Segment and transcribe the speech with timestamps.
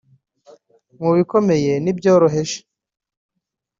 [1.01, 2.59] mu bikomeye n’ibyoroheje